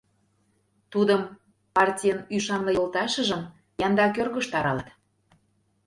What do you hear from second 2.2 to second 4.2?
ӱшанле йолташыжым, янда